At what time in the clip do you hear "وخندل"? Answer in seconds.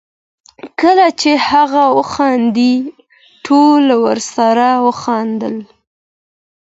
4.85-5.55